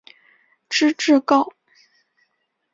[0.67, 1.53] 知制诰。